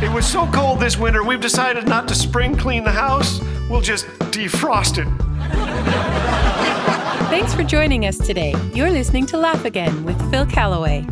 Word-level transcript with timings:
It 0.00 0.12
was 0.12 0.26
so 0.26 0.46
cold 0.52 0.80
this 0.80 0.96
winter, 0.96 1.24
we've 1.24 1.40
decided 1.40 1.86
not 1.86 2.08
to 2.08 2.14
spring 2.14 2.56
clean 2.56 2.84
the 2.84 2.92
house. 2.92 3.40
We'll 3.68 3.80
just 3.80 4.06
defrost 4.30 4.98
it. 4.98 5.08
Thanks 7.28 7.52
for 7.52 7.62
joining 7.62 8.06
us 8.06 8.16
today. 8.16 8.54
You're 8.72 8.90
listening 8.90 9.26
to 9.26 9.36
Laugh 9.36 9.64
Again 9.64 10.04
with 10.04 10.18
Phil 10.30 10.46
Callaway. 10.46 11.04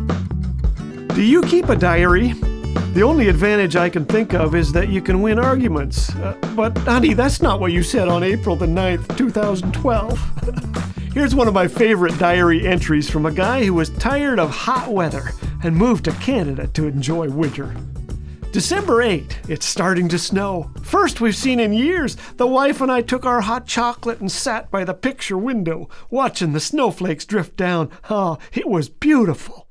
Do 1.13 1.21
you 1.21 1.41
keep 1.43 1.69
a 1.69 1.75
diary? 1.75 2.33
The 2.93 3.03
only 3.03 3.27
advantage 3.27 3.75
I 3.75 3.89
can 3.89 4.05
think 4.05 4.33
of 4.33 4.55
is 4.55 4.71
that 4.71 4.89
you 4.89 5.01
can 5.01 5.21
win 5.21 5.37
arguments. 5.37 6.15
Uh, 6.15 6.35
but, 6.55 6.77
honey, 6.79 7.13
that's 7.13 7.41
not 7.41 7.59
what 7.59 7.71
you 7.71 7.83
said 7.83 8.07
on 8.07 8.23
April 8.23 8.55
the 8.55 8.65
9th, 8.65 9.17
2012. 9.17 11.13
Here's 11.13 11.35
one 11.35 11.47
of 11.47 11.53
my 11.53 11.67
favorite 11.67 12.17
diary 12.17 12.65
entries 12.65 13.09
from 13.09 13.25
a 13.25 13.31
guy 13.31 13.65
who 13.65 13.73
was 13.73 13.89
tired 13.89 14.39
of 14.39 14.49
hot 14.49 14.91
weather 14.91 15.31
and 15.63 15.75
moved 15.75 16.05
to 16.05 16.11
Canada 16.13 16.67
to 16.67 16.87
enjoy 16.87 17.29
winter. 17.29 17.75
December 18.51 19.01
8, 19.01 19.39
it's 19.49 19.65
starting 19.65 20.07
to 20.07 20.17
snow. 20.17 20.71
First 20.81 21.21
we've 21.21 21.35
seen 21.35 21.59
in 21.59 21.73
years. 21.73 22.15
The 22.37 22.47
wife 22.47 22.81
and 22.81 22.91
I 22.91 23.01
took 23.01 23.25
our 23.25 23.41
hot 23.41 23.67
chocolate 23.67 24.19
and 24.19 24.31
sat 24.31 24.71
by 24.71 24.83
the 24.83 24.93
picture 24.93 25.37
window, 25.37 25.89
watching 26.09 26.53
the 26.53 26.59
snowflakes 26.59 27.25
drift 27.25 27.55
down. 27.57 27.91
Ah, 28.09 28.37
it 28.53 28.67
was 28.67 28.89
beautiful. 28.89 29.67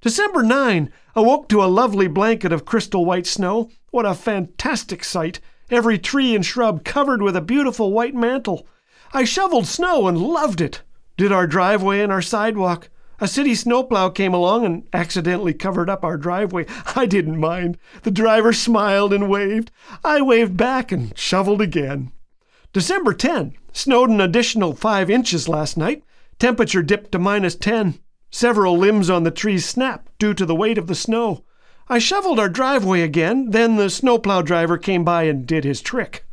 December 0.00 0.42
9, 0.42 0.90
awoke 1.14 1.48
to 1.48 1.62
a 1.62 1.66
lovely 1.66 2.06
blanket 2.06 2.52
of 2.52 2.64
crystal 2.64 3.04
white 3.04 3.26
snow. 3.26 3.68
What 3.90 4.06
a 4.06 4.14
fantastic 4.14 5.04
sight! 5.04 5.40
Every 5.70 5.98
tree 5.98 6.34
and 6.34 6.46
shrub 6.46 6.84
covered 6.84 7.20
with 7.20 7.36
a 7.36 7.42
beautiful 7.42 7.92
white 7.92 8.14
mantle. 8.14 8.66
I 9.12 9.24
shoveled 9.24 9.66
snow 9.66 10.08
and 10.08 10.16
loved 10.16 10.60
it. 10.60 10.82
Did 11.16 11.32
our 11.32 11.46
driveway 11.46 12.00
and 12.00 12.10
our 12.10 12.22
sidewalk. 12.22 12.88
A 13.22 13.28
city 13.28 13.54
snowplow 13.54 14.08
came 14.08 14.32
along 14.32 14.64
and 14.64 14.88
accidentally 14.94 15.52
covered 15.52 15.90
up 15.90 16.04
our 16.04 16.16
driveway. 16.16 16.64
I 16.96 17.04
didn't 17.04 17.38
mind. 17.38 17.76
The 18.02 18.10
driver 18.10 18.52
smiled 18.54 19.12
and 19.12 19.28
waved. 19.28 19.70
I 20.02 20.22
waved 20.22 20.56
back 20.56 20.90
and 20.90 21.16
shoveled 21.18 21.60
again. 21.60 22.12
December 22.72 23.12
10. 23.12 23.54
Snowed 23.72 24.08
an 24.08 24.20
additional 24.20 24.74
five 24.74 25.10
inches 25.10 25.48
last 25.48 25.76
night. 25.76 26.02
Temperature 26.38 26.82
dipped 26.82 27.12
to 27.12 27.18
minus 27.18 27.54
10. 27.56 27.98
Several 28.30 28.78
limbs 28.78 29.10
on 29.10 29.24
the 29.24 29.30
trees 29.30 29.66
snapped 29.66 30.16
due 30.18 30.32
to 30.32 30.46
the 30.46 30.54
weight 30.54 30.78
of 30.78 30.86
the 30.86 30.94
snow. 30.94 31.44
I 31.88 31.98
shoveled 31.98 32.38
our 32.38 32.48
driveway 32.48 33.02
again, 33.02 33.50
then 33.50 33.76
the 33.76 33.90
snowplow 33.90 34.42
driver 34.42 34.78
came 34.78 35.04
by 35.04 35.24
and 35.24 35.44
did 35.44 35.64
his 35.64 35.82
trick. 35.82 36.24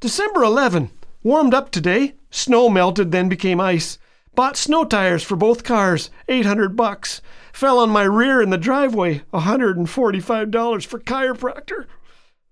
December 0.00 0.42
11. 0.42 0.90
Warmed 1.22 1.54
up 1.54 1.70
today. 1.70 2.14
Snow 2.30 2.68
melted, 2.68 3.12
then 3.12 3.28
became 3.28 3.60
ice. 3.60 3.98
Bought 4.34 4.56
snow 4.56 4.84
tires 4.84 5.22
for 5.22 5.36
both 5.36 5.62
cars, 5.62 6.10
800 6.28 6.74
bucks. 6.74 7.20
Fell 7.52 7.78
on 7.78 7.90
my 7.90 8.02
rear 8.02 8.42
in 8.42 8.50
the 8.50 8.58
driveway, 8.58 9.22
$145 9.32 10.86
for 10.86 10.98
chiropractor. 10.98 11.86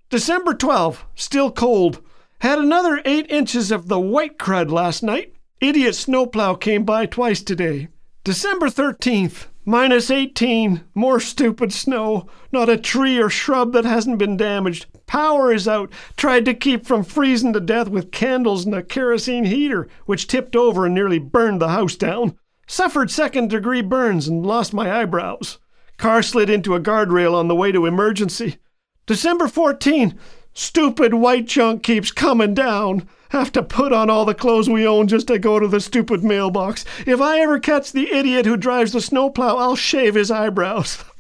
December 0.09 0.55
12, 0.55 1.05
still 1.17 1.51
cold. 1.51 2.01
Had 2.41 2.59
another 2.59 3.03
8 3.05 3.29
inches 3.31 3.73
of 3.73 3.89
the 3.89 3.99
white 3.99 4.39
crud 4.39 4.71
last 4.71 5.03
night. 5.03 5.35
Idiot 5.61 5.97
snowplow 5.97 6.55
came 6.55 6.85
by 6.85 7.07
twice 7.07 7.43
today. 7.43 7.89
December 8.23 8.67
13th, 8.67 9.47
minus 9.65 10.09
18. 10.09 10.83
More 10.95 11.19
stupid 11.19 11.73
snow. 11.73 12.29
Not 12.53 12.69
a 12.69 12.77
tree 12.77 13.19
or 13.19 13.29
shrub 13.29 13.73
that 13.73 13.85
hasn't 13.85 14.19
been 14.19 14.37
damaged. 14.37 14.87
Power 15.13 15.53
is 15.53 15.69
out. 15.69 15.93
Tried 16.17 16.47
to 16.47 16.55
keep 16.55 16.87
from 16.87 17.05
freezing 17.05 17.53
to 17.53 17.61
death 17.61 17.87
with 17.87 18.13
candles 18.13 18.65
and 18.65 18.75
a 18.75 18.83
kerosene 18.83 19.45
heater, 19.45 19.87
which 20.07 20.27
tipped 20.27 20.57
over 20.57 20.87
and 20.87 20.95
nearly 20.95 21.19
burned 21.19 21.61
the 21.61 21.69
house 21.69 21.97
down. 21.97 22.39
Suffered 22.67 23.11
second 23.11 23.51
degree 23.51 23.83
burns 23.83 24.27
and 24.27 24.47
lost 24.47 24.73
my 24.73 24.91
eyebrows. 24.91 25.59
Car 25.99 26.23
slid 26.23 26.49
into 26.49 26.75
a 26.75 26.81
guardrail 26.81 27.35
on 27.35 27.47
the 27.47 27.55
way 27.55 27.71
to 27.73 27.85
emergency. 27.85 28.57
December 29.05 29.49
14. 29.49 30.19
Stupid 30.55 31.13
white 31.13 31.45
junk 31.45 31.83
keeps 31.83 32.11
coming 32.11 32.55
down. 32.55 33.07
Have 33.33 33.53
to 33.53 33.63
put 33.63 33.93
on 33.93 34.09
all 34.09 34.25
the 34.25 34.35
clothes 34.35 34.71
we 34.71 34.87
own 34.87 35.09
just 35.09 35.27
to 35.27 35.39
go 35.39 35.59
to 35.59 35.69
the 35.69 35.81
stupid 35.81 36.25
mailbox. 36.25 36.87
If 37.07 37.21
I 37.21 37.41
ever 37.41 37.59
catch 37.59 37.93
the 37.93 38.11
idiot 38.11 38.47
who 38.47 38.57
drives 38.57 38.93
the 38.93 39.03
snowplow, 39.03 39.59
I'll 39.59 39.77
shave 39.77 40.15
his 40.15 40.31
eyebrows. 40.31 41.05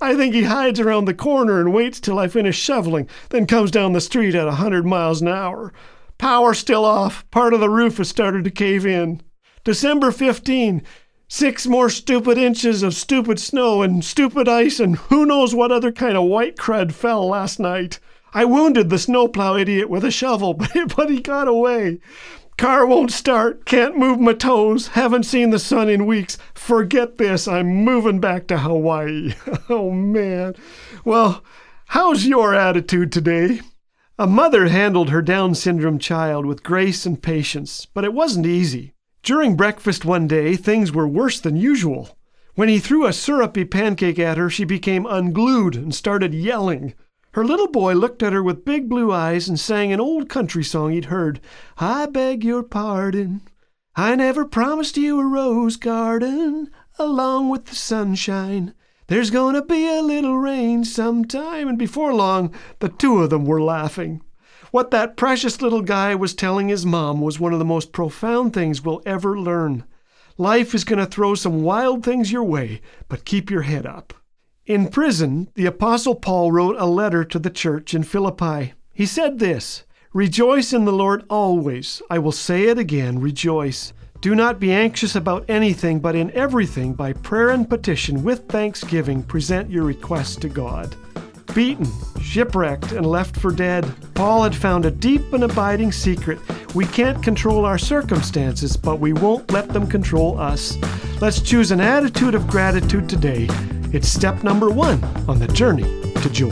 I 0.00 0.14
think 0.14 0.34
he 0.34 0.44
hides 0.44 0.80
around 0.80 1.04
the 1.04 1.14
corner 1.14 1.60
and 1.60 1.72
waits 1.72 2.00
till 2.00 2.18
I 2.18 2.28
finish 2.28 2.58
shoveling, 2.58 3.08
then 3.30 3.46
comes 3.46 3.70
down 3.70 3.92
the 3.92 4.00
street 4.00 4.34
at 4.34 4.48
a 4.48 4.52
hundred 4.52 4.86
miles 4.86 5.20
an 5.20 5.28
hour. 5.28 5.72
Power 6.18 6.54
still 6.54 6.84
off. 6.84 7.28
Part 7.30 7.52
of 7.52 7.60
the 7.60 7.70
roof 7.70 7.98
has 7.98 8.08
started 8.08 8.44
to 8.44 8.50
cave 8.50 8.86
in. 8.86 9.20
December 9.64 10.10
15. 10.10 10.82
Six 11.28 11.66
more 11.66 11.90
stupid 11.90 12.38
inches 12.38 12.84
of 12.84 12.94
stupid 12.94 13.40
snow 13.40 13.82
and 13.82 14.04
stupid 14.04 14.48
ice 14.48 14.78
and 14.78 14.96
who 14.96 15.26
knows 15.26 15.54
what 15.54 15.72
other 15.72 15.90
kind 15.90 16.16
of 16.16 16.24
white 16.24 16.56
crud 16.56 16.92
fell 16.92 17.26
last 17.26 17.58
night. 17.58 17.98
I 18.32 18.44
wounded 18.44 18.90
the 18.90 18.98
snowplow 18.98 19.56
idiot 19.56 19.90
with 19.90 20.04
a 20.04 20.10
shovel, 20.10 20.54
but 20.96 21.10
he 21.10 21.20
got 21.20 21.48
away. 21.48 21.98
Car 22.56 22.86
won't 22.86 23.12
start, 23.12 23.66
can't 23.66 23.98
move 23.98 24.18
my 24.18 24.32
toes, 24.32 24.88
haven't 24.88 25.24
seen 25.24 25.50
the 25.50 25.58
sun 25.58 25.90
in 25.90 26.06
weeks. 26.06 26.38
Forget 26.54 27.18
this, 27.18 27.46
I'm 27.46 27.66
moving 27.84 28.18
back 28.18 28.46
to 28.46 28.58
Hawaii. 28.58 29.34
oh 29.68 29.90
man. 29.90 30.54
Well, 31.04 31.44
how's 31.88 32.24
your 32.24 32.54
attitude 32.54 33.12
today? 33.12 33.60
A 34.18 34.26
mother 34.26 34.68
handled 34.68 35.10
her 35.10 35.20
Down 35.20 35.54
syndrome 35.54 35.98
child 35.98 36.46
with 36.46 36.62
grace 36.62 37.04
and 37.04 37.22
patience, 37.22 37.86
but 37.92 38.04
it 38.04 38.14
wasn't 38.14 38.46
easy. 38.46 38.94
During 39.22 39.54
breakfast 39.54 40.06
one 40.06 40.26
day, 40.26 40.56
things 40.56 40.92
were 40.92 41.06
worse 41.06 41.38
than 41.38 41.56
usual. 41.56 42.16
When 42.54 42.70
he 42.70 42.78
threw 42.78 43.04
a 43.04 43.12
syrupy 43.12 43.66
pancake 43.66 44.18
at 44.18 44.38
her, 44.38 44.48
she 44.48 44.64
became 44.64 45.04
unglued 45.04 45.76
and 45.76 45.94
started 45.94 46.32
yelling. 46.32 46.94
Her 47.36 47.44
little 47.44 47.68
boy 47.68 47.92
looked 47.92 48.22
at 48.22 48.32
her 48.32 48.42
with 48.42 48.64
big 48.64 48.88
blue 48.88 49.12
eyes 49.12 49.46
and 49.46 49.60
sang 49.60 49.92
an 49.92 50.00
old 50.00 50.26
country 50.30 50.64
song 50.64 50.92
he'd 50.92 51.04
heard. 51.04 51.38
I 51.76 52.06
beg 52.06 52.42
your 52.42 52.62
pardon. 52.62 53.42
I 53.94 54.16
never 54.16 54.46
promised 54.46 54.96
you 54.96 55.20
a 55.20 55.26
rose 55.26 55.76
garden 55.76 56.70
along 56.98 57.50
with 57.50 57.66
the 57.66 57.74
sunshine. 57.74 58.72
There's 59.08 59.28
gonna 59.28 59.62
be 59.62 59.86
a 59.86 60.00
little 60.00 60.38
rain 60.38 60.82
sometime. 60.82 61.68
And 61.68 61.78
before 61.78 62.14
long, 62.14 62.54
the 62.78 62.88
two 62.88 63.18
of 63.22 63.28
them 63.28 63.44
were 63.44 63.60
laughing. 63.60 64.22
What 64.70 64.90
that 64.92 65.18
precious 65.18 65.60
little 65.60 65.82
guy 65.82 66.14
was 66.14 66.34
telling 66.34 66.68
his 66.68 66.86
mom 66.86 67.20
was 67.20 67.38
one 67.38 67.52
of 67.52 67.58
the 67.58 67.66
most 67.66 67.92
profound 67.92 68.54
things 68.54 68.82
we'll 68.82 69.02
ever 69.04 69.38
learn. 69.38 69.84
Life 70.38 70.74
is 70.74 70.84
going 70.84 71.00
to 71.00 71.04
throw 71.04 71.34
some 71.34 71.62
wild 71.62 72.02
things 72.02 72.32
your 72.32 72.44
way, 72.44 72.80
but 73.10 73.26
keep 73.26 73.50
your 73.50 73.62
head 73.62 73.84
up. 73.84 74.14
In 74.66 74.88
prison, 74.88 75.48
the 75.54 75.66
Apostle 75.66 76.16
Paul 76.16 76.50
wrote 76.50 76.74
a 76.76 76.86
letter 76.86 77.22
to 77.24 77.38
the 77.38 77.50
church 77.50 77.94
in 77.94 78.02
Philippi. 78.02 78.72
He 78.92 79.06
said 79.06 79.38
this 79.38 79.84
Rejoice 80.12 80.72
in 80.72 80.84
the 80.84 80.92
Lord 80.92 81.24
always. 81.30 82.02
I 82.10 82.18
will 82.18 82.32
say 82.32 82.64
it 82.64 82.76
again, 82.76 83.20
rejoice. 83.20 83.92
Do 84.20 84.34
not 84.34 84.58
be 84.58 84.72
anxious 84.72 85.14
about 85.14 85.44
anything, 85.48 86.00
but 86.00 86.16
in 86.16 86.32
everything, 86.32 86.94
by 86.94 87.12
prayer 87.12 87.50
and 87.50 87.70
petition, 87.70 88.24
with 88.24 88.48
thanksgiving, 88.48 89.22
present 89.22 89.70
your 89.70 89.84
requests 89.84 90.34
to 90.36 90.48
God. 90.48 90.96
Beaten, 91.54 91.86
shipwrecked, 92.20 92.90
and 92.90 93.06
left 93.06 93.36
for 93.36 93.52
dead, 93.52 93.88
Paul 94.14 94.42
had 94.42 94.56
found 94.56 94.84
a 94.84 94.90
deep 94.90 95.32
and 95.32 95.44
abiding 95.44 95.92
secret. 95.92 96.40
We 96.74 96.86
can't 96.86 97.22
control 97.22 97.64
our 97.64 97.78
circumstances, 97.78 98.76
but 98.76 98.98
we 98.98 99.12
won't 99.12 99.52
let 99.52 99.68
them 99.68 99.86
control 99.86 100.40
us. 100.40 100.76
Let's 101.20 101.40
choose 101.40 101.70
an 101.70 101.80
attitude 101.80 102.34
of 102.34 102.48
gratitude 102.48 103.08
today 103.08 103.48
it's 103.96 104.08
step 104.08 104.44
number 104.44 104.68
one 104.68 105.02
on 105.26 105.38
the 105.38 105.48
journey 105.48 106.12
to 106.20 106.28
joy. 106.30 106.50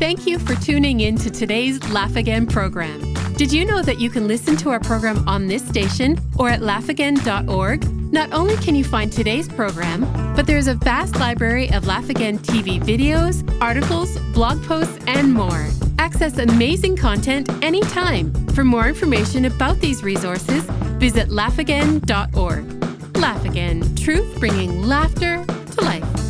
Thank 0.00 0.26
you 0.26 0.40
for 0.40 0.56
tuning 0.56 1.00
in 1.00 1.16
to 1.18 1.30
today's 1.30 1.80
Laugh 1.90 2.16
Again 2.16 2.48
program. 2.48 3.00
Did 3.34 3.52
you 3.52 3.64
know 3.64 3.80
that 3.80 4.00
you 4.00 4.10
can 4.10 4.26
listen 4.26 4.56
to 4.56 4.70
our 4.70 4.80
program 4.80 5.26
on 5.28 5.46
this 5.46 5.64
station 5.66 6.18
or 6.36 6.50
at 6.50 6.60
laughagain.org? 6.60 8.12
Not 8.12 8.32
only 8.32 8.56
can 8.56 8.74
you 8.74 8.82
find 8.82 9.12
today's 9.12 9.48
program, 9.48 10.00
but 10.34 10.48
there's 10.48 10.66
a 10.66 10.74
vast 10.74 11.16
library 11.16 11.70
of 11.70 11.86
Laugh 11.86 12.08
Again 12.10 12.38
TV 12.40 12.82
videos, 12.82 13.46
articles, 13.60 14.18
blog 14.34 14.60
posts, 14.64 14.98
and 15.06 15.32
more. 15.32 15.68
Access 15.98 16.38
amazing 16.38 16.96
content 16.96 17.48
anytime. 17.62 18.34
For 18.48 18.64
more 18.64 18.88
information 18.88 19.44
about 19.44 19.78
these 19.78 20.02
resources, 20.02 20.64
visit 20.98 21.28
laughagain.org. 21.28 22.81
Laugh 23.22 23.44
Again, 23.44 23.94
truth 23.94 24.40
bringing 24.40 24.82
laughter 24.82 25.44
to 25.46 25.80
life. 25.80 26.21